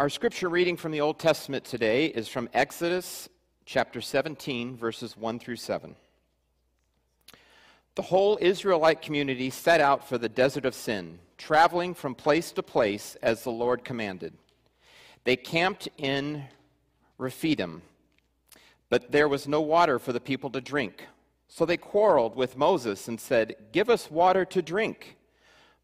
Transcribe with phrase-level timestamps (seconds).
[0.00, 3.28] Our scripture reading from the Old Testament today is from Exodus
[3.66, 5.96] chapter 17, verses 1 through 7.
[7.96, 12.62] The whole Israelite community set out for the desert of Sin, traveling from place to
[12.62, 14.34] place as the Lord commanded.
[15.24, 16.44] They camped in
[17.18, 17.82] Rephidim,
[18.90, 21.08] but there was no water for the people to drink.
[21.48, 25.16] So they quarreled with Moses and said, Give us water to drink.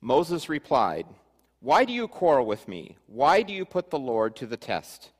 [0.01, 1.07] Moses replied,
[1.65, 2.99] why do you quarrel with me?
[3.07, 5.13] Why do you put the Lord to the test?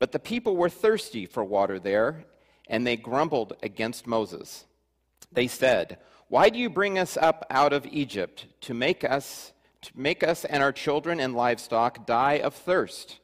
[0.00, 2.24] But the people were thirsty for water there,
[2.66, 4.64] and they grumbled against Moses.
[5.30, 9.92] They said, Why do you bring us up out of Egypt to make us to
[9.94, 13.20] make us and our children and livestock die of thirst?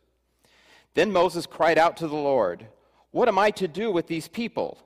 [0.94, 2.68] Then Moses cried out to the Lord,
[3.10, 4.78] What am I to do with these people?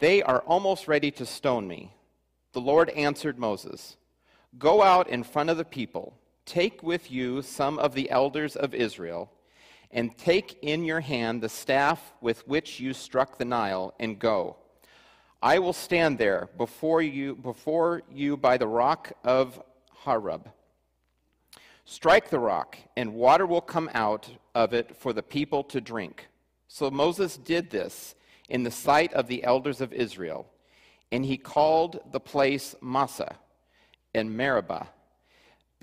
[0.00, 1.94] They are almost ready to stone me.
[2.54, 3.96] The Lord answered Moses,
[4.58, 8.74] Go out in front of the people Take with you some of the elders of
[8.74, 9.30] Israel,
[9.90, 14.56] and take in your hand the staff with which you struck the Nile, and go.
[15.42, 20.50] I will stand there before you, before you by the rock of Horeb.
[21.84, 26.28] Strike the rock, and water will come out of it for the people to drink.
[26.68, 28.14] So Moses did this
[28.48, 30.46] in the sight of the elders of Israel,
[31.12, 33.36] and he called the place Massah
[34.14, 34.88] and Meribah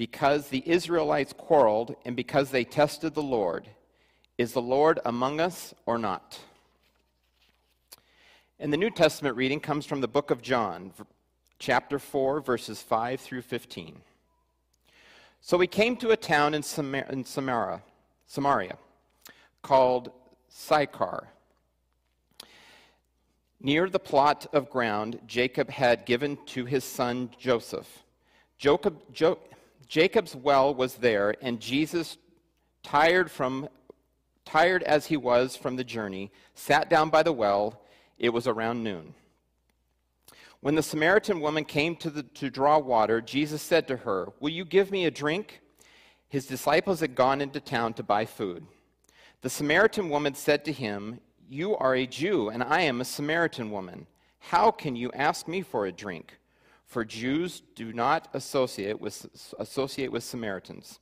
[0.02, 3.68] because the Israelites quarreled and because they tested the Lord.
[4.36, 6.40] Is the Lord among us or not?
[8.60, 10.92] And the New Testament reading comes from the book of John,
[11.60, 14.02] chapter 4, verses 5 through 15.
[15.40, 17.84] So we came to a town in, Samar- in Samaria,
[18.26, 18.78] Samaria
[19.62, 20.12] called
[20.50, 21.28] Sychar.
[23.60, 28.02] Near the plot of ground Jacob had given to his son Joseph.
[28.58, 29.38] Jacob, jo-
[29.92, 32.18] Jacob's well was there, and Jesus,
[32.82, 33.68] tired from
[34.46, 37.82] tired as he was from the journey, sat down by the well.
[38.18, 39.14] It was around noon.
[40.62, 44.52] When the Samaritan woman came to, the, to draw water, Jesus said to her, Will
[44.52, 45.60] you give me a drink?
[46.30, 48.66] His disciples had gone into town to buy food.
[49.42, 51.20] The Samaritan woman said to him,
[51.50, 54.08] You are a Jew, and I am a Samaritan woman.
[54.40, 56.38] How can you ask me for a drink?
[56.92, 59.26] For Jews do not associate with,
[59.58, 61.00] associate with Samaritans.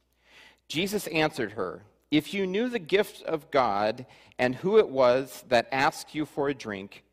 [0.68, 4.06] Jesus answered her, If you knew the gift of God
[4.38, 7.04] and who it was that asked you for a drink,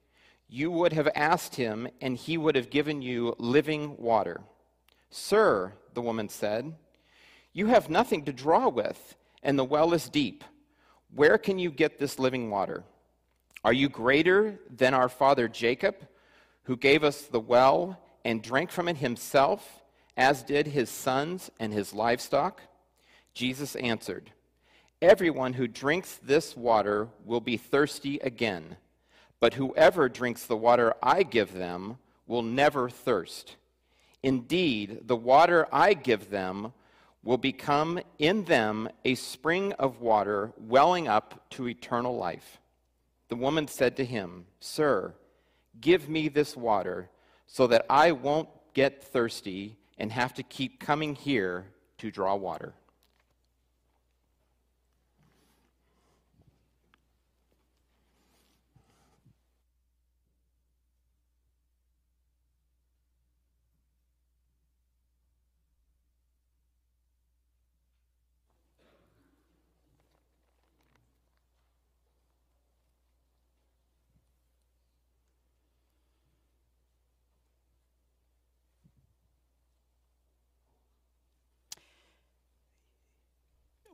[0.47, 4.43] you would have asked him, and he would have given you living water.
[5.09, 6.75] Sir, the woman said,
[7.55, 10.45] You have nothing to draw with, and the well is deep.
[11.15, 12.85] Where can you get this living water?
[13.65, 15.97] Are you greater than our father Jacob,
[16.65, 17.99] who gave us the well?
[18.27, 19.85] And drank from it himself,
[20.17, 22.61] as did his sons and his livestock?
[23.35, 24.33] Jesus answered,
[25.01, 28.79] Everyone who drinks this water will be thirsty again,
[29.39, 33.55] but whoever drinks the water I give them will never thirst.
[34.25, 36.73] Indeed, the water I give them
[37.23, 42.59] will become in them a spring of water welling up to eternal life.
[43.29, 45.15] The woman said to him, Sir,
[45.81, 47.09] give me this water
[47.47, 51.67] so that I won't get thirsty and have to keep coming here
[51.99, 52.75] to draw water.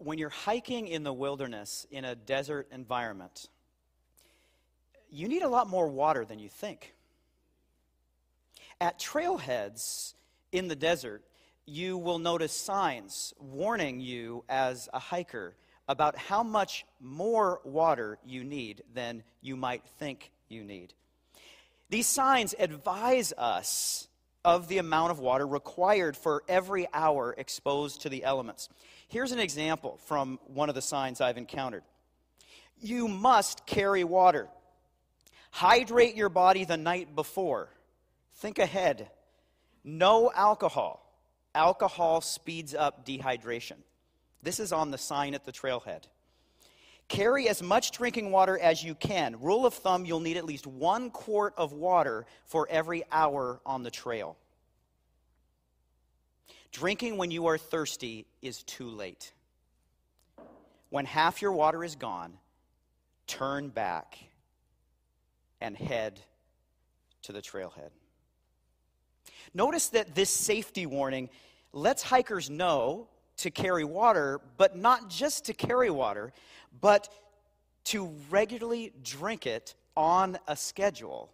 [0.04, 3.48] When you're hiking in the wilderness in a desert environment,
[5.10, 6.94] you need a lot more water than you think.
[8.80, 10.14] At trailheads
[10.50, 11.22] in the desert,
[11.66, 15.54] you will notice signs warning you as a hiker
[15.88, 20.94] about how much more water you need than you might think you need.
[21.90, 24.08] These signs advise us
[24.44, 28.68] of the amount of water required for every hour exposed to the elements.
[29.08, 31.82] Here's an example from one of the signs I've encountered
[32.80, 34.48] You must carry water.
[35.50, 37.68] Hydrate your body the night before.
[38.36, 39.10] Think ahead.
[39.84, 40.98] No alcohol.
[41.54, 43.76] Alcohol speeds up dehydration.
[44.42, 46.04] This is on the sign at the trailhead.
[47.12, 49.38] Carry as much drinking water as you can.
[49.38, 53.82] Rule of thumb, you'll need at least one quart of water for every hour on
[53.82, 54.38] the trail.
[56.70, 59.34] Drinking when you are thirsty is too late.
[60.92, 62.34] when half your water is gone,
[63.26, 64.18] turn back
[65.60, 66.20] and head
[67.22, 67.90] to the trailhead.
[69.54, 71.30] Notice that this safety warning
[71.72, 73.08] lets hikers know
[73.38, 76.32] to carry water, but not just to carry water,
[76.80, 77.08] but
[77.84, 81.30] to regularly drink it on a schedule.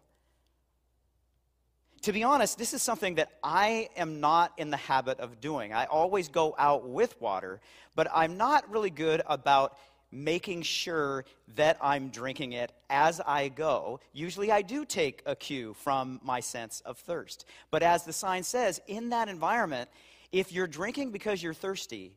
[2.03, 5.73] To be honest, this is something that I am not in the habit of doing.
[5.73, 7.61] I always go out with water,
[7.97, 9.77] but I'm not really good about
[10.11, 11.25] making sure
[11.57, 14.01] that I'm drinking it as I go.
[14.13, 17.45] Usually I do take a cue from my sense of thirst.
[17.71, 19.91] But as the sign says, in that environment,
[20.33, 22.13] if you're drinking because you're thirsty,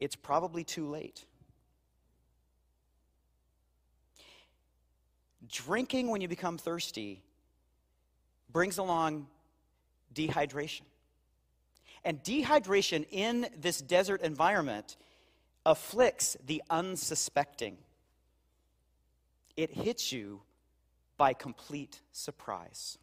[0.00, 1.24] it's probably too late.
[5.50, 7.22] Drinking when you become thirsty
[8.52, 9.26] brings along
[10.14, 10.82] dehydration.
[12.04, 14.96] And dehydration in this desert environment
[15.66, 17.76] afflicts the unsuspecting.
[19.56, 20.42] It hits you
[21.16, 22.98] by complete surprise.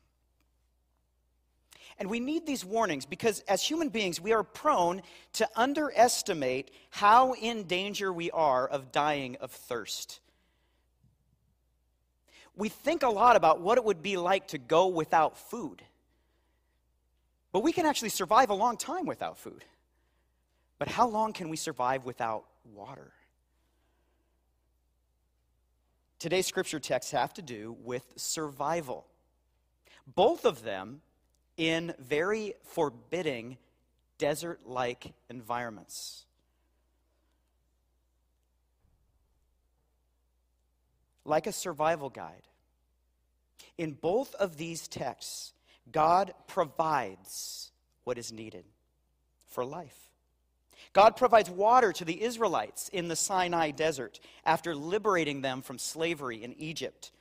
[1.99, 5.01] And we need these warnings because, as human beings, we are prone
[5.33, 10.19] to underestimate how in danger we are of dying of thirst.
[12.55, 15.81] We think a lot about what it would be like to go without food.
[17.51, 19.63] But we can actually survive a long time without food.
[20.77, 23.11] But how long can we survive without water?
[26.19, 29.05] Today's scripture texts have to do with survival.
[30.07, 31.01] Both of them
[31.57, 33.57] in very forbidding
[34.17, 36.24] desert like environments.
[41.25, 42.43] Like a survival guide,
[43.77, 45.53] in both of these texts,
[45.91, 47.71] God provides
[48.03, 48.65] what is needed
[49.47, 49.97] for life.
[50.93, 56.43] God provides water to the Israelites in the Sinai desert after liberating them from slavery
[56.43, 57.11] in Egypt.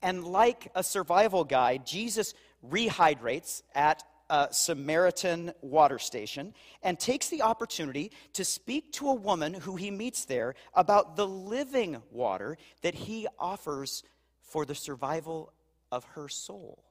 [0.00, 2.34] And like a survival guide, Jesus
[2.66, 9.54] rehydrates at a Samaritan water station and takes the opportunity to speak to a woman
[9.54, 14.02] who he meets there about the living water that he offers
[14.42, 15.52] for the survival
[15.92, 16.82] of her soul.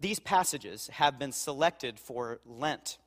[0.00, 2.98] These passages have been selected for Lent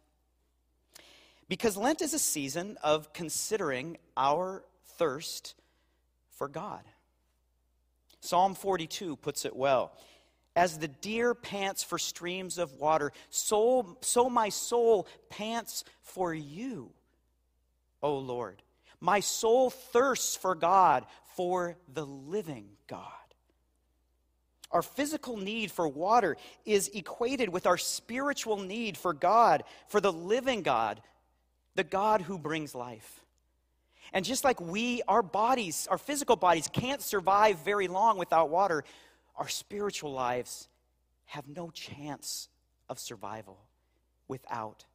[1.52, 4.64] because Lent is a season of considering our
[4.98, 5.54] thirst
[6.30, 6.81] for God.
[8.22, 9.92] Psalm 42 puts it well.
[10.56, 16.92] As the deer pants for streams of water, so, so my soul pants for you,
[18.03, 18.62] O Lord.
[19.00, 21.06] My soul thirsts for God,
[21.36, 23.07] for the living God.
[24.71, 30.13] Our physical need for water is equated with our spiritual need for God, for the
[30.13, 31.01] living God,
[31.75, 33.25] the God who brings life.
[34.13, 38.83] And just like we, our bodies, our physical bodies can't survive very long without water,
[39.42, 40.68] our spiritual lives
[41.26, 42.48] have no chance
[42.90, 43.58] of survival
[44.28, 44.86] without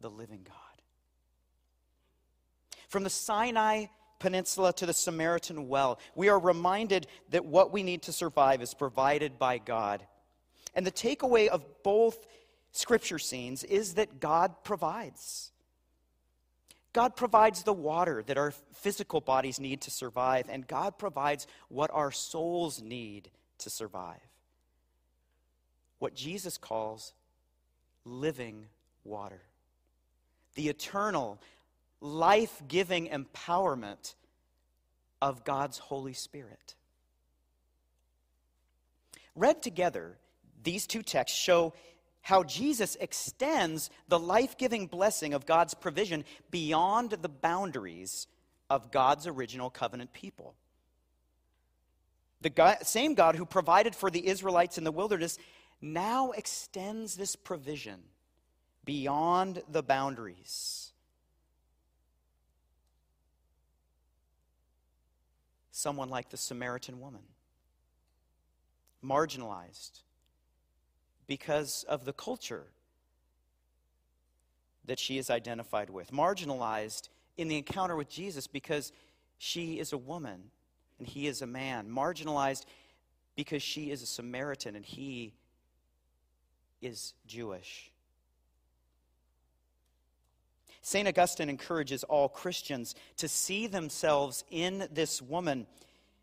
[0.00, 0.82] the living God.
[2.88, 3.86] From the Sinai
[4.18, 8.74] Peninsula to the Samaritan well, we are reminded that what we need to survive is
[8.74, 10.04] provided by God.
[10.74, 12.26] And the takeaway of both
[12.72, 15.52] scripture scenes is that God provides.
[16.92, 21.92] God provides the water that our physical bodies need to survive, and God provides what
[21.92, 23.30] our souls need
[23.64, 24.20] to survive.
[25.98, 27.12] What Jesus calls
[28.04, 28.66] living
[29.04, 29.40] water.
[30.54, 31.40] The eternal,
[32.00, 34.14] life giving empowerment
[35.20, 36.74] of God's Holy Spirit.
[39.34, 40.18] Read together,
[40.62, 41.72] these two texts show
[42.20, 48.26] how Jesus extends the life giving blessing of God's provision beyond the boundaries
[48.70, 50.54] of God's original covenant people.
[52.42, 55.38] The God, same God who provided for the Israelites in the wilderness
[55.80, 58.00] now extends this provision
[58.84, 60.92] beyond the boundaries.
[65.70, 67.22] Someone like the Samaritan woman,
[69.04, 70.02] marginalized
[71.28, 72.66] because of the culture
[74.84, 78.92] that she is identified with, marginalized in the encounter with Jesus because
[79.38, 80.50] she is a woman
[81.02, 82.64] and he is a man, marginalized
[83.34, 85.34] because she is a Samaritan and he
[86.80, 87.90] is Jewish.
[90.80, 91.08] St.
[91.08, 95.66] Augustine encourages all Christians to see themselves in this woman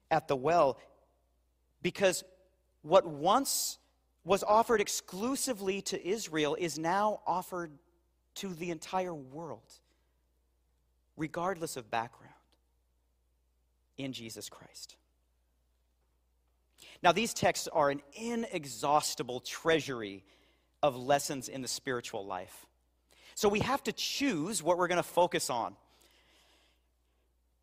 [0.09, 0.79] at the well
[1.81, 2.24] because
[2.81, 3.79] what once
[4.24, 7.71] was offered exclusively to Israel is now offered
[8.36, 9.74] to the entire world.
[11.17, 12.28] regardless of background,
[13.99, 14.95] in Jesus Christ.
[17.03, 20.23] Now, these texts are an inexhaustible treasury
[20.81, 22.65] of lessons in the spiritual life.
[23.35, 25.75] So we have to choose what we're going to focus on.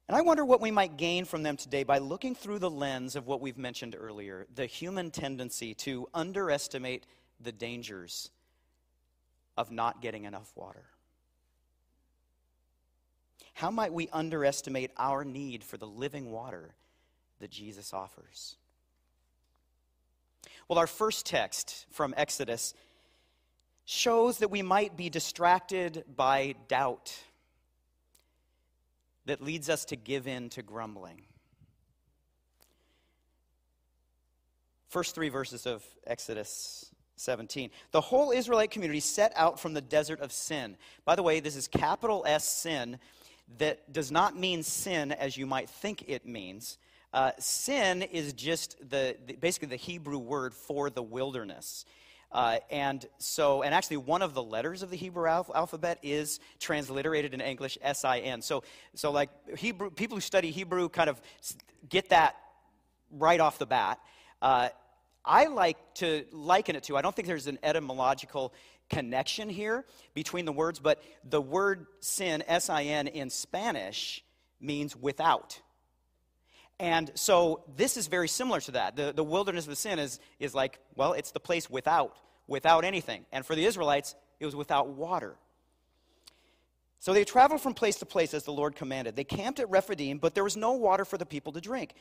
[0.08, 3.16] And I wonder what we might gain from them today by looking through the lens
[3.16, 7.06] of what we've mentioned earlier the human tendency to underestimate
[7.40, 8.30] the dangers
[9.56, 10.84] of not getting enough water.
[13.56, 16.74] How might we underestimate our need for the living water
[17.40, 18.54] that Jesus offers?
[20.68, 22.74] Well, our first text from Exodus
[23.86, 27.18] shows that we might be distracted by doubt
[29.24, 31.22] that leads us to give in to grumbling.
[34.88, 37.70] First three verses of Exodus 17.
[37.92, 40.76] The whole Israelite community set out from the desert of sin.
[41.06, 42.98] By the way, this is capital S sin
[43.58, 46.78] that does not mean sin as you might think it means.
[47.12, 51.84] Uh, sin is just the, the, basically the Hebrew word for the wilderness.
[52.32, 56.40] Uh, and so, and actually, one of the letters of the Hebrew alph- alphabet is
[56.58, 58.42] transliterated in English S-I-N.
[58.42, 61.20] So, so like Hebrew, people who study Hebrew kind of
[61.88, 62.36] get that
[63.10, 64.00] right off the bat.
[64.42, 64.68] Uh,
[65.24, 66.96] I like to liken it to.
[66.96, 68.52] I don't think there's an etymological
[68.88, 74.24] connection here between the words, but the word sin, S-I-N, in Spanish
[74.60, 75.60] means without.
[76.78, 78.96] And so this is very similar to that.
[78.96, 82.16] The, the wilderness of sin is, is like, well, it's the place without,
[82.46, 83.24] without anything.
[83.32, 85.36] And for the Israelites, it was without water.
[86.98, 89.16] So they traveled from place to place as the Lord commanded.
[89.16, 91.94] They camped at Rephidim, but there was no water for the people to drink.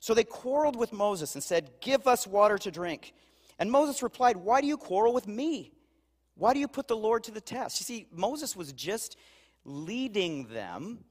[0.00, 3.14] So they quarreled with Moses and said, Give us water to drink.
[3.58, 5.72] And Moses replied, Why do you quarrel with me?
[6.36, 7.80] Why do you put the Lord to the test?
[7.80, 9.16] You see, Moses was just
[9.64, 11.04] leading them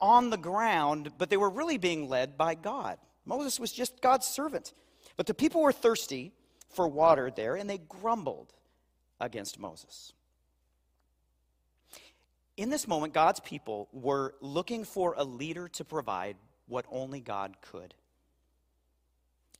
[0.00, 2.98] on the ground, but they were really being led by God.
[3.24, 4.72] Moses was just God's servant.
[5.16, 6.32] But the people were thirsty
[6.68, 8.52] for water there, and they grumbled
[9.20, 10.12] against Moses.
[12.56, 17.56] In this moment, God's people were looking for a leader to provide what only God
[17.60, 17.94] could.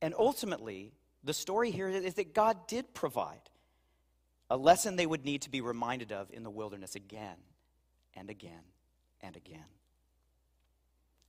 [0.02, 3.40] And ultimately, the story here is that God did provide
[4.54, 7.34] a lesson they would need to be reminded of in the wilderness again
[8.14, 8.62] and again
[9.20, 9.64] and again.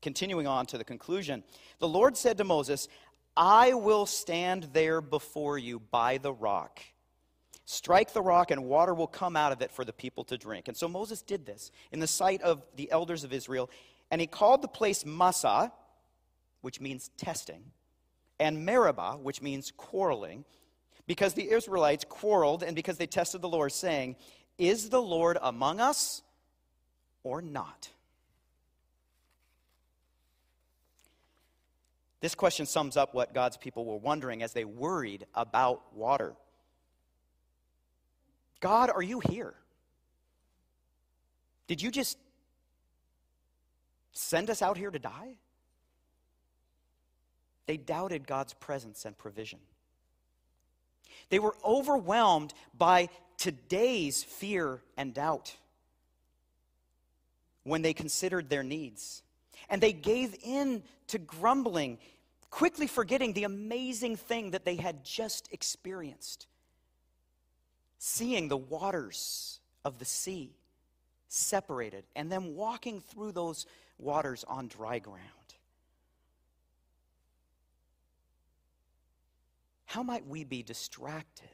[0.04, 1.44] Continuing on to the conclusion,
[1.80, 2.88] the Lord said to Moses,
[3.36, 6.82] I will stand there before you by the rock.
[7.66, 10.68] Strike the rock, and water will come out of it for the people to drink.
[10.68, 13.72] And so Moses did this in the sight of the elders of Israel,
[14.12, 15.72] and he called the place Massah,
[16.62, 17.64] which means testing,
[18.40, 20.46] and Meribah, which means quarreling,
[21.08, 24.16] because the Israelites quarreled and because they tested the Lord, saying,
[24.58, 26.22] Is the Lord among us
[27.24, 27.90] or not?
[32.22, 36.34] This question sums up what God's people were wondering as they worried about water.
[38.62, 39.54] God, are you here?
[41.68, 42.18] Did you just
[44.12, 45.36] send us out here to die?
[47.68, 49.60] They doubted God's presence and provision.
[51.30, 55.56] They were overwhelmed by today's fear and doubt
[57.64, 59.24] when they considered their needs.
[59.70, 61.98] And they gave in to grumbling
[62.50, 66.48] quickly forgetting the amazing thing that they had just experienced
[67.98, 70.56] seeing the waters of the sea
[71.28, 73.66] separated and then walking through those
[73.98, 75.45] waters on dry ground.
[79.96, 81.48] How might we be distracted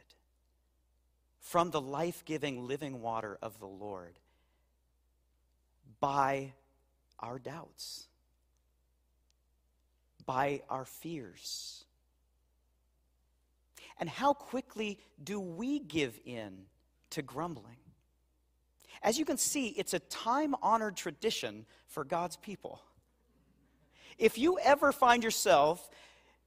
[1.39, 4.17] from the life giving living water of the Lord
[6.00, 6.53] by
[7.19, 8.07] our doubts?
[10.25, 11.86] by our fears?
[14.00, 16.63] And how quickly do we give in
[17.12, 17.77] to grumbling?
[19.03, 22.81] As you can see, it's a time honored tradition for God's people.
[24.17, 25.89] If you ever find yourself,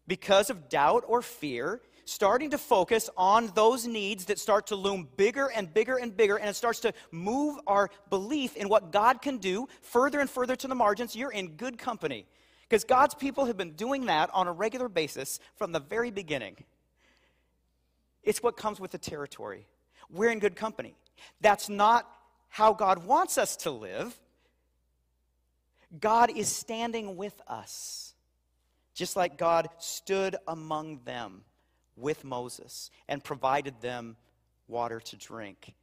[0.07, 5.09] because of doubt or fear, starting to focus on those needs that start to loom
[5.17, 9.23] bigger and bigger and bigger, and it starts to move our belief in what God
[9.23, 12.27] can do further and further to the margins, you're in good company.
[12.69, 16.57] Because God's people have been doing that on a regular basis from the very beginning.
[18.23, 19.67] It's what comes with the territory.
[20.11, 20.97] We're in good company.
[21.41, 22.11] That's not
[22.49, 24.19] how God wants us to live.
[26.01, 28.14] God is standing with us,
[28.95, 31.43] just like God stood among them
[31.97, 34.17] with Moses and provided them
[34.69, 35.75] water to drink.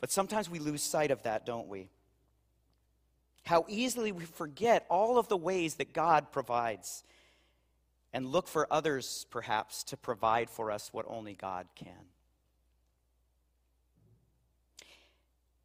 [0.00, 1.88] But sometimes we lose sight of that, don't we?
[3.44, 7.02] How easily we forget all of the ways that God provides
[8.12, 11.92] and look for others, perhaps, to provide for us what only God can.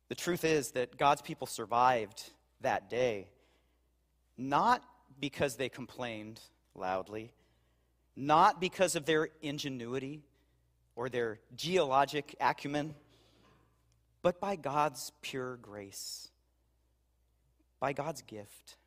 [0.09, 3.27] The truth is that God's people survived that day
[4.37, 4.83] not
[5.19, 6.39] because they complained
[6.75, 7.31] loudly,
[8.15, 10.21] not because of their ingenuity
[10.95, 12.93] or their geologic acumen,
[14.21, 16.29] but by God's pure grace,
[17.79, 18.77] by God's gift.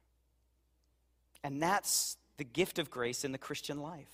[1.44, 4.08] And that's the gift of grace in the Christian life.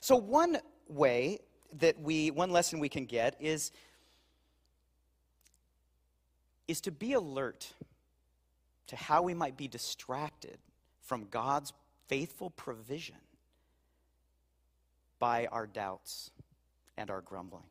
[0.00, 1.40] So, one way
[1.78, 3.70] that we, one lesson we can get is,
[6.66, 7.72] is to be alert
[8.90, 10.58] to how we might be distracted
[11.00, 11.72] from God's
[12.08, 13.14] faithful provision
[15.20, 16.32] by our doubts
[16.96, 17.62] and our grumbling.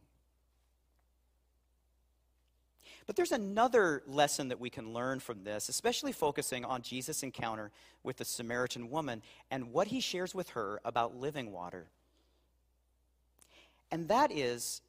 [3.06, 7.70] But there's another lesson that we can learn from this, especially focusing on Jesus' encounter
[8.02, 9.22] with the Samaritan woman
[9.52, 11.88] and what he shares with her about living water.
[13.92, 14.82] And that is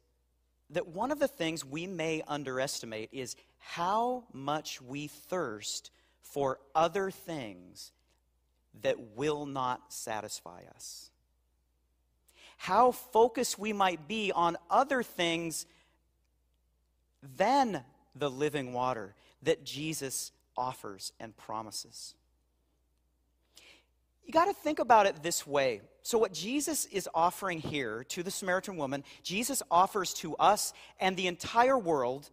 [0.69, 7.11] that one of the things we may underestimate is how much we thirst for other
[7.11, 7.91] things
[8.81, 11.09] that will not satisfy us.
[12.57, 15.65] How focused we might be on other things
[17.37, 17.83] than
[18.15, 22.13] the living water that Jesus offers and promises.
[24.25, 25.81] You got to think about it this way.
[26.03, 31.15] So, what Jesus is offering here to the Samaritan woman, Jesus offers to us and
[31.15, 32.29] the entire world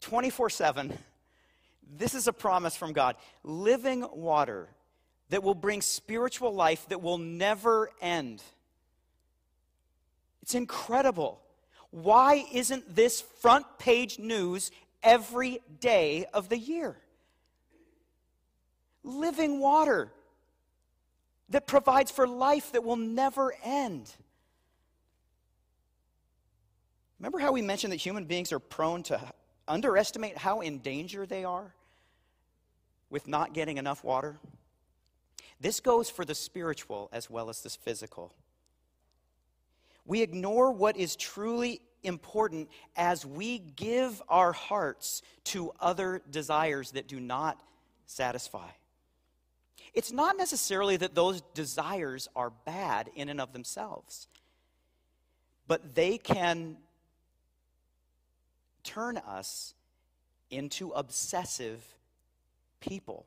[0.00, 0.98] 24 7.
[1.96, 4.68] This is a promise from God living water
[5.30, 8.42] that will bring spiritual life that will never end.
[10.42, 11.40] It's incredible.
[11.90, 14.70] Why isn't this front page news
[15.02, 16.96] every day of the year?
[19.02, 20.12] Living water
[21.50, 24.10] that provides for life that will never end.
[27.18, 29.20] Remember how we mentioned that human beings are prone to
[29.66, 31.74] underestimate how in danger they are
[33.10, 34.38] with not getting enough water?
[35.60, 38.32] This goes for the spiritual as well as the physical.
[40.04, 47.08] We ignore what is truly important as we give our hearts to other desires that
[47.08, 47.60] do not
[48.06, 48.68] satisfy.
[49.94, 54.28] It's not necessarily that those desires are bad in and of themselves,
[55.66, 56.76] but they can
[58.84, 59.74] turn us
[60.50, 61.84] into obsessive
[62.80, 63.26] people.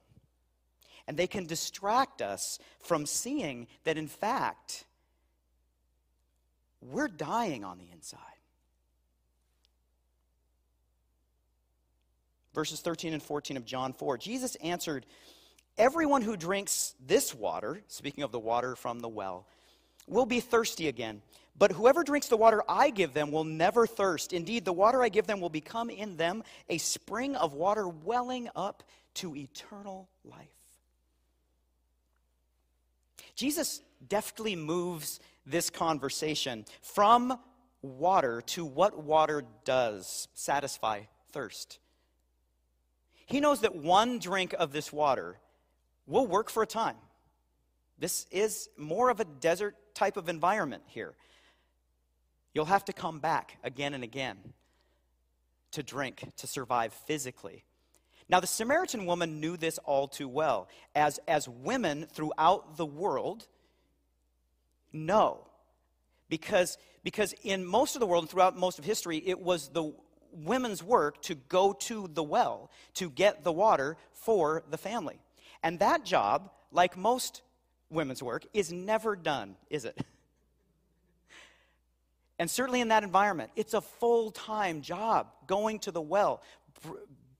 [1.07, 4.85] And they can distract us from seeing that, in fact,
[6.81, 8.19] we're dying on the inside.
[12.53, 15.05] Verses 13 and 14 of John 4 Jesus answered,
[15.77, 19.47] Everyone who drinks this water, speaking of the water from the well,
[20.07, 21.21] will be thirsty again.
[21.57, 24.33] But whoever drinks the water I give them will never thirst.
[24.33, 28.49] Indeed, the water I give them will become in them a spring of water welling
[28.55, 28.83] up
[29.15, 30.47] to eternal life.
[33.35, 37.37] Jesus deftly moves this conversation from
[37.81, 41.79] water to what water does satisfy thirst.
[43.25, 45.39] He knows that one drink of this water
[46.05, 46.97] will work for a time.
[47.97, 51.13] This is more of a desert type of environment here.
[52.53, 54.37] You'll have to come back again and again
[55.71, 57.63] to drink to survive physically.
[58.31, 63.45] Now, the Samaritan woman knew this all too well, as, as women throughout the world
[64.93, 65.45] know.
[66.29, 69.93] Because, because in most of the world and throughout most of history, it was the
[70.31, 75.19] women's work to go to the well to get the water for the family.
[75.61, 77.41] And that job, like most
[77.89, 79.99] women's work, is never done, is it?
[82.39, 86.41] and certainly in that environment, it's a full time job going to the well,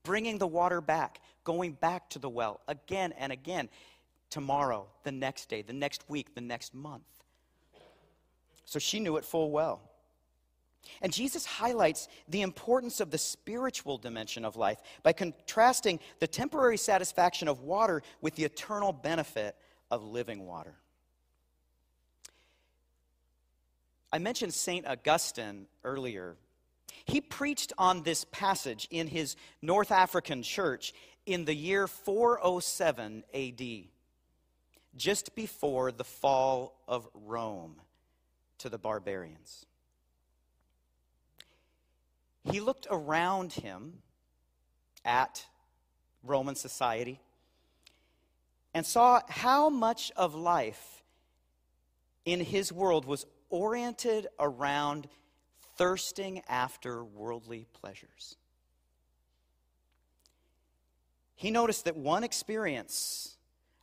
[0.02, 3.68] bringing the water back, going back to the well again and again,
[4.30, 7.02] tomorrow, the next day, the next week, the next month.
[8.64, 9.82] So she knew it full well.
[11.00, 16.76] And Jesus highlights the importance of the spiritual dimension of life by contrasting the temporary
[16.76, 19.56] satisfaction of water with the eternal benefit
[19.90, 20.74] of living water.
[24.12, 24.86] I mentioned St.
[24.86, 26.36] Augustine earlier.
[27.04, 30.92] He preached on this passage in his North African church
[31.26, 33.62] in the year 407 AD,
[34.96, 37.76] just before the fall of Rome
[38.58, 39.66] to the barbarians.
[42.50, 44.02] he looked around him
[45.04, 45.46] at
[46.22, 47.20] Roman society
[48.74, 51.02] and saw how much of life
[52.24, 55.08] in his world was oriented around
[55.82, 58.36] thirsting after worldly pleasures.
[61.34, 63.36] He noticed that one experience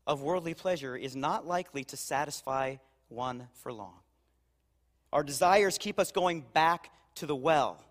[0.08, 2.78] of worldly pleasure is not likely to satisfy
[3.10, 4.00] one for long.
[5.12, 7.84] Our desires keep us going back to the well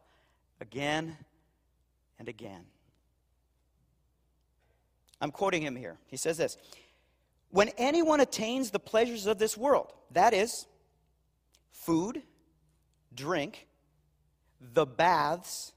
[0.58, 1.14] again
[2.18, 2.64] and again.
[5.20, 5.98] I'm quoting him here.
[6.06, 6.56] He says this
[7.50, 10.66] When anyone attains the pleasures of this world, that is,
[11.72, 12.22] food,
[13.14, 13.67] drink,
[14.60, 15.72] the baths,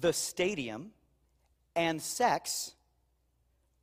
[0.00, 0.90] the stadium,
[1.74, 2.74] and sex,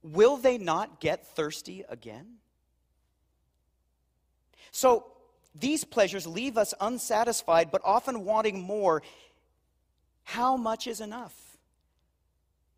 [0.01, 2.35] will they not get thirsty again?
[4.71, 5.05] So,
[5.55, 9.03] these pleasures leave us unsatisfied, but often wanting more.
[10.23, 11.35] How much is enough?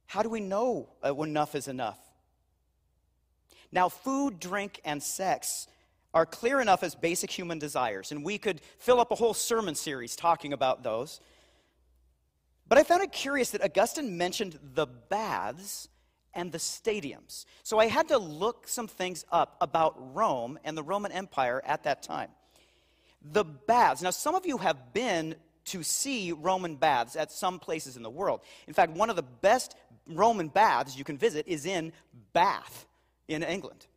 [0.08, 2.00] How do we know uh, enough is enough?
[3.72, 5.68] Now, food, drink, and sex
[6.14, 9.76] are clear enough as basic human desires, and we could fill up a whole sermon
[9.76, 11.20] series talking about those.
[12.68, 15.88] But I found it curious that Augustine mentioned the baths
[16.34, 17.46] and the stadiums.
[17.64, 21.84] So I had to look some things up about Rome and the Roman Empire at
[21.84, 22.30] that time.
[23.24, 24.02] The baths.
[24.02, 28.10] Now, some of you have been to see Roman baths at some places in the
[28.10, 28.42] world.
[28.68, 29.76] In fact, one of the best
[30.08, 31.92] Roman baths you can visit is in
[32.34, 32.86] Bath
[33.28, 33.88] in England.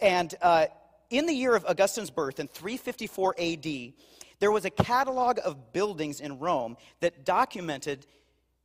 [0.00, 0.66] And uh,
[1.10, 3.92] in the year of Augustine's birth, in 354 AD,
[4.40, 8.06] there was a catalog of buildings in Rome that documented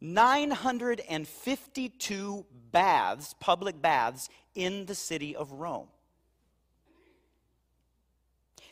[0.02, 5.88] 952 baths, public baths, in the city of Rome.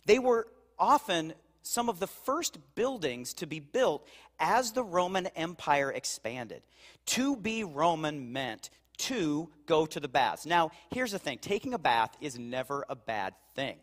[0.05, 1.33] They were often
[1.63, 4.07] some of the first buildings to be built
[4.39, 6.63] as the Roman Empire expanded.
[7.07, 10.45] To be Roman meant to go to the baths.
[10.45, 13.77] Now, here's the thing taking a bath is never a bad thing.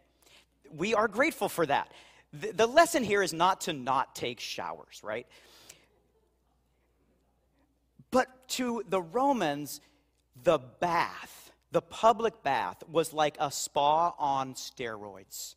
[0.71, 1.91] We are grateful for that.
[2.33, 5.27] The, the lesson here is not to not take showers, right?
[8.11, 9.81] But to the Romans,
[10.43, 15.55] the bath, the public bath, was like a spa on steroids.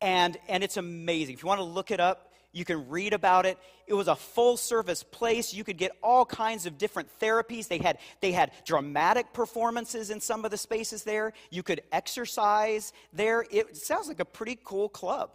[0.00, 1.34] And, and it's amazing.
[1.34, 3.58] If you want to look it up, you can read about it.
[3.86, 5.54] It was a full service place.
[5.54, 7.68] You could get all kinds of different therapies.
[7.68, 11.32] They had, they had dramatic performances in some of the spaces there.
[11.50, 13.44] You could exercise there.
[13.50, 15.30] It sounds like a pretty cool club,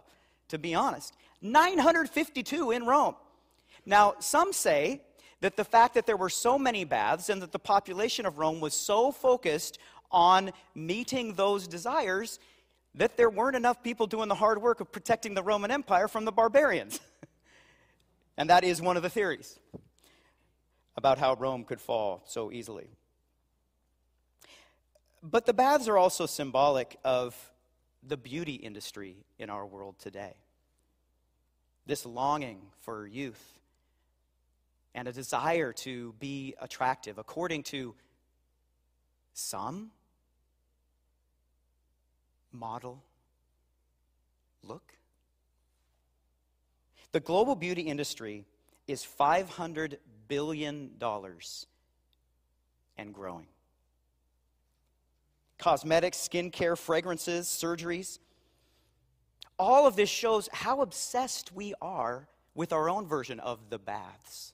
[0.48, 1.14] to be honest.
[1.40, 3.14] 952 in Rome.
[3.86, 5.00] Now, some say
[5.40, 8.60] that the fact that there were so many baths and that the population of Rome
[8.60, 9.78] was so focused
[10.10, 12.38] on meeting those desires
[12.96, 16.24] that there weren't enough people doing the hard work of protecting the Roman Empire from
[16.24, 16.98] the barbarians.
[18.36, 19.58] and that is one of the theories
[20.96, 22.88] about how Rome could fall so easily.
[25.22, 27.36] But the baths are also symbolic of
[28.02, 30.34] the beauty industry in our world today.
[31.84, 33.42] This longing for youth
[34.94, 37.94] and a desire to be attractive, according to
[39.34, 39.90] some
[42.52, 43.02] model
[44.62, 44.92] look?
[47.12, 48.44] The global beauty industry
[48.86, 49.96] is $500
[50.28, 50.90] billion
[52.98, 53.46] and growing.
[55.58, 58.18] Cosmetics, skincare, fragrances, surgeries.
[59.58, 64.52] All of this shows how obsessed we are with our own version of the baths.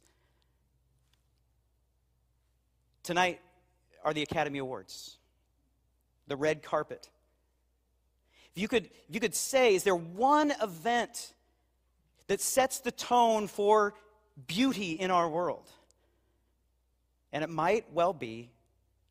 [3.02, 3.40] Tonight
[4.04, 5.16] are the Academy Awards,
[6.28, 7.08] the red carpet.
[8.54, 11.32] If you could, if you could say, is there one event
[12.26, 13.94] that sets the tone for
[14.46, 15.70] beauty in our world?
[17.32, 18.50] And it might well be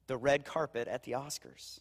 [0.08, 1.80] the red carpet at the Oscars,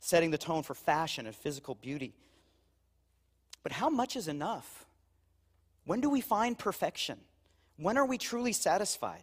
[0.00, 2.14] setting the tone for fashion and physical beauty.
[3.62, 4.86] But how much is enough?
[5.84, 7.18] When do we find perfection?
[7.78, 9.22] When are we truly satisfied?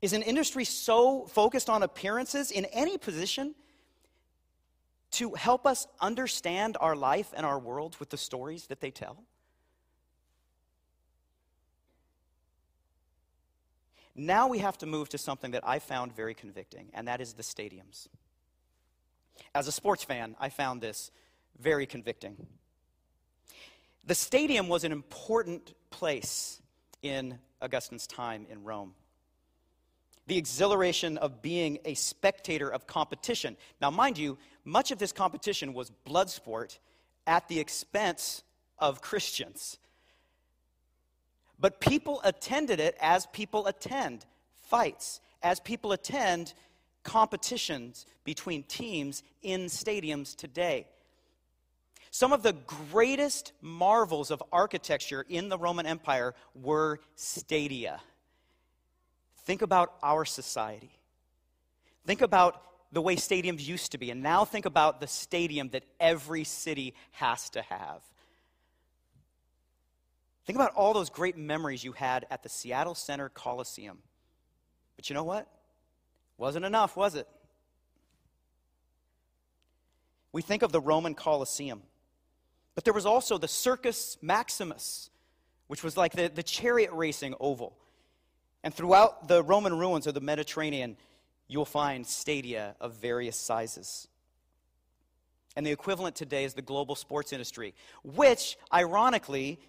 [0.00, 3.56] Is an industry so focused on appearances in any position
[5.12, 9.24] to help us understand our life and our world with the stories that they tell?
[14.14, 17.34] Now we have to move to something that I found very convicting, and that is
[17.34, 18.08] the stadiums.
[19.54, 21.10] As a sports fan, I found this
[21.58, 22.46] very convicting.
[24.06, 26.62] The stadium was an important place
[27.02, 28.94] in Augustine's time in Rome
[30.26, 33.56] the exhilaration of being a spectator of competition.
[33.80, 36.78] Now, mind you, much of this competition was blood sport
[37.26, 38.42] at the expense
[38.78, 39.78] of Christians.
[41.58, 44.26] But people attended it as people attend
[44.68, 46.52] fights, as people attend
[47.02, 50.86] competitions between teams in stadiums today.
[52.10, 52.54] Some of the
[52.90, 58.00] greatest marvels of architecture in the Roman Empire were stadia.
[59.46, 60.90] Think about our society.
[62.04, 65.84] Think about the way stadiums used to be, and now think about the stadium that
[66.00, 68.02] every city has to have.
[70.46, 73.98] Think about all those great memories you had at the Seattle Center Coliseum.
[74.96, 75.48] But you know what?
[76.38, 77.28] Wasn't enough, was it?
[80.32, 81.82] We think of the Roman Colosseum,
[82.74, 85.10] but there was also the Circus Maximus,
[85.68, 87.76] which was like the, the chariot racing oval.
[88.66, 90.96] And throughout the Roman ruins of the Mediterranean,
[91.46, 94.08] you'll find stadia of various sizes.
[95.54, 99.60] And the equivalent today is the global sports industry, which, ironically,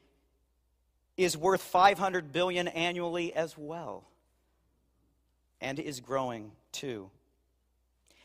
[1.15, 4.03] is worth 500 billion annually as well
[5.61, 7.11] and is growing too.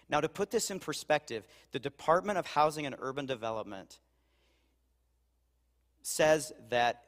[0.09, 3.99] Now, to put this in perspective, the Department of Housing and Urban Development
[6.01, 7.05] says that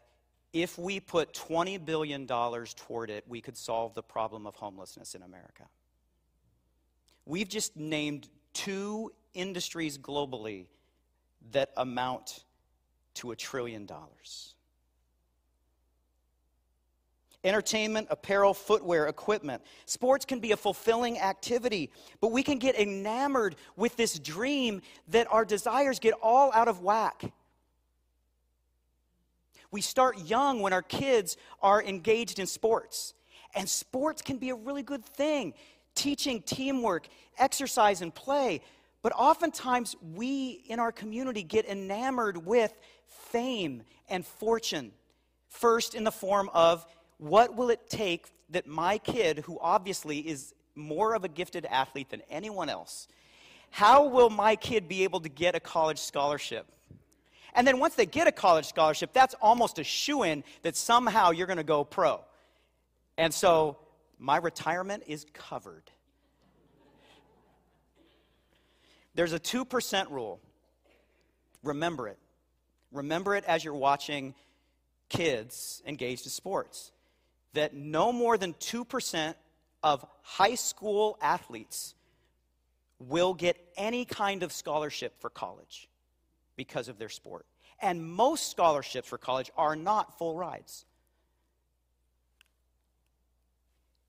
[0.55, 5.23] if we put $20 billion toward it, we could solve the problem of homelessness in
[5.23, 5.65] America.
[7.27, 10.67] We've just named two industries globally
[11.51, 12.45] that amount
[13.15, 14.55] to a trillion dollars
[17.45, 19.63] entertainment, apparel, footwear, equipment.
[19.85, 21.91] Sports can be a fulfilling activity,
[22.23, 26.81] but we can get enamored with this dream that our desires get all out of
[26.81, 27.31] whack.
[29.75, 33.13] We start young when our kids are engaged in sports,
[33.57, 35.53] and sports can be a really good thing,
[35.97, 37.09] teaching teamwork,
[37.39, 38.61] exercise, and play.
[39.03, 42.73] But oftentimes, we in our community get enamored with
[43.09, 44.93] fame and fortune,
[45.49, 46.87] first in the form of
[47.19, 52.11] what will it take that my kid, who obviously is more of a gifted athlete
[52.11, 53.09] than anyone else,
[53.71, 56.71] how will my kid be able to get a college scholarship?
[57.55, 61.31] And then once they get a college scholarship, that's almost a shoe in that somehow
[61.31, 62.21] you're going to go pro.
[63.17, 63.79] And so
[64.19, 65.91] my retirement is covered.
[69.15, 70.41] There's a 2% rule.
[71.63, 72.19] Remember it.
[72.91, 74.35] Remember it as you're watching
[75.09, 76.91] kids engaged in sports
[77.53, 79.35] that no more than 2%
[79.83, 81.95] of high school athletes
[82.99, 85.89] will get any kind of scholarship for college
[86.57, 87.47] because of their sport.
[87.81, 90.87] And most scholarships for college are not full rides.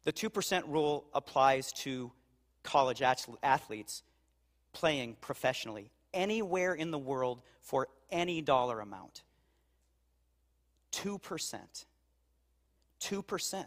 [0.04, 2.12] The 2% rule applies to
[2.64, 4.04] college athletes
[4.74, 9.24] playing professionally anywhere in the world for any dollar amount.
[10.92, 11.86] 2%.
[13.02, 13.66] 2%.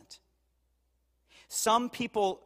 [1.48, 2.40] Some people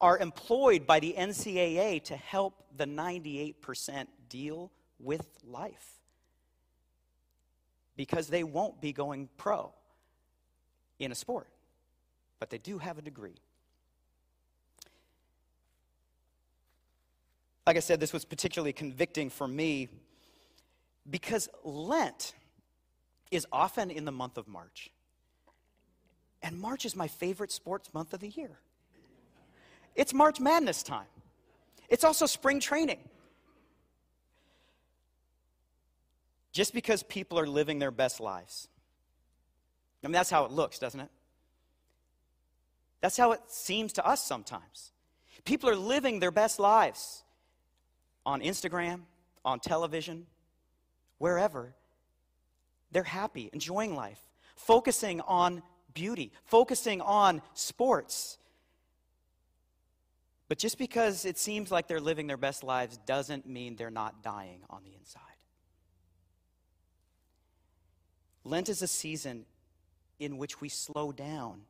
[0.00, 4.70] are employed by the NCAA to help the 98% deal
[5.02, 5.98] with life
[7.96, 9.72] because they won't be going pro
[10.98, 11.48] in a sport,
[12.38, 13.34] but they do have a degree.
[17.66, 19.88] Like I said, this was particularly convicting for me
[21.08, 22.34] because Lent
[23.30, 24.90] is often in the month of March.
[26.42, 28.58] And March is my favorite sports month of the year.
[29.94, 31.06] It's March Madness time.
[31.88, 32.98] It's also spring training.
[36.52, 38.68] Just because people are living their best lives.
[40.04, 41.08] I mean, that's how it looks, doesn't it?
[43.00, 44.92] That's how it seems to us sometimes.
[45.44, 47.24] People are living their best lives
[48.24, 49.00] on Instagram,
[49.44, 50.26] on television,
[51.18, 51.74] wherever.
[52.92, 54.20] They're happy, enjoying life,
[54.54, 55.62] focusing on
[55.94, 58.38] beauty, focusing on sports.
[60.48, 64.22] But just because it seems like they're living their best lives doesn't mean they're not
[64.22, 65.22] dying on the inside.
[68.44, 69.44] Lent is a season
[70.18, 71.62] in which we slow down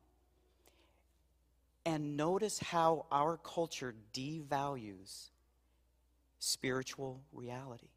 [1.85, 5.29] and notice how our culture devalues
[6.39, 7.89] spiritual reality.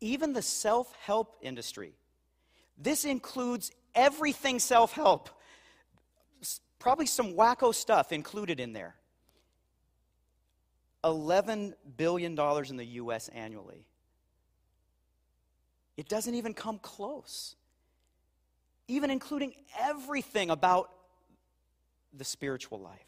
[0.00, 1.94] Even the self help industry
[2.78, 5.30] this includes everything self help.
[6.78, 8.94] Probably some wacko stuff included in there.
[11.02, 13.84] $11 billion in the US annually.
[15.98, 17.56] It doesn't even come close.
[18.86, 20.90] Even including everything about
[22.16, 23.02] the spiritual life.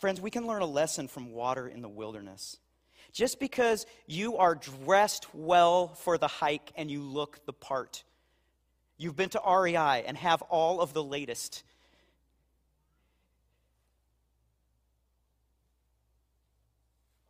[0.00, 2.58] Friends, we can learn a lesson from water in the wilderness.
[3.12, 8.02] Just because you are dressed well for the hike and you look the part,
[8.98, 11.62] you've been to REI and have all of the latest.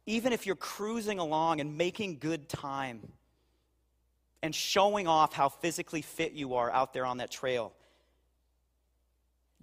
[0.06, 3.00] Even if you're cruising along and making good time
[4.42, 7.72] and showing off how physically fit you are out there on that trail,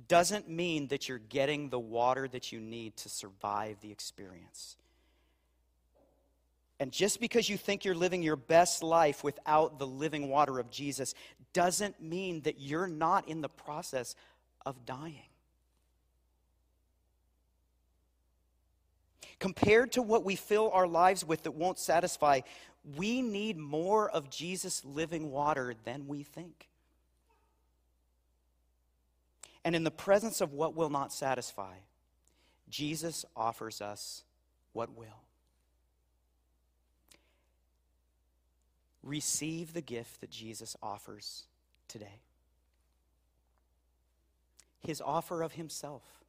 [0.08, 4.78] doesn't mean that you're getting the water that you need to survive the experience.
[6.80, 10.72] And just because you think you're living your best life without the living water of
[10.72, 11.14] Jesus
[11.54, 14.16] doesn't mean that you're not in the process
[14.66, 15.31] of dying.
[19.42, 22.40] Compared to what we fill our lives with that won't satisfy,
[22.96, 26.70] we need more of Jesus' living water than we think.
[29.66, 31.74] And in the presence of what will not satisfy,
[32.70, 34.24] Jesus offers us
[34.72, 35.22] what will.
[39.04, 41.44] receive the gift that Jesus offers
[41.88, 42.22] today
[44.84, 46.21] his offer of himself,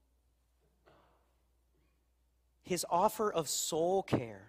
[2.63, 4.49] his offer of soul care,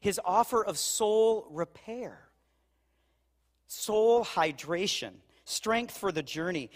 [0.00, 2.28] his offer of soul repair,
[3.66, 5.12] soul hydration,
[5.44, 6.70] strength for the journey.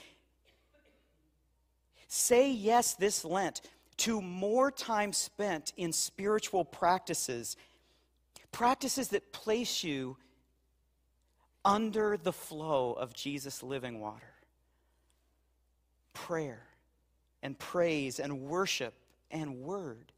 [2.08, 3.60] Say yes this Lent
[3.98, 7.56] to more time spent in spiritual practices,
[8.52, 10.16] practices that place you
[11.64, 14.32] under the flow of Jesus' living water.
[16.12, 16.62] Prayer
[17.42, 18.94] and praise and worship
[19.30, 20.12] and word.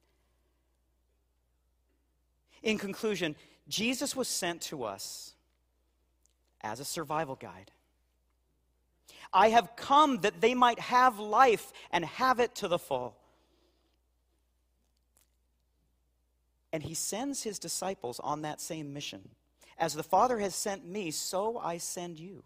[2.63, 3.37] In conclusion,
[3.69, 5.35] Jesus was sent to us
[6.61, 7.71] as a survival guide.
[9.33, 13.17] I have come that they might have life and have it to the full.
[16.73, 19.29] And he sends his disciples on that same mission.
[19.79, 22.43] As the Father has sent me, so I send you.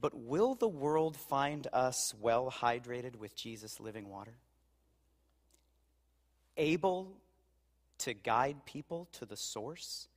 [0.00, 4.34] But will the world find us well hydrated with Jesus' living water?
[6.56, 7.12] Able
[7.98, 10.08] to guide people to the source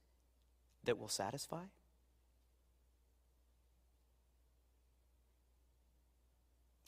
[0.83, 1.63] that will satisfy?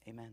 [0.08, 0.32] Amen.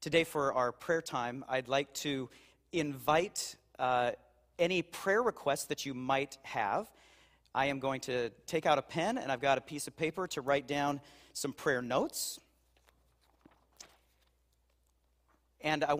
[0.00, 2.28] Today, for our prayer time, I'd like to
[2.72, 4.10] invite uh,
[4.58, 6.90] any prayer requests that you might have.
[7.56, 10.26] I am going to take out a pen and I've got a piece of paper
[10.28, 11.00] to write down
[11.34, 12.40] some prayer notes.
[15.60, 15.92] And I want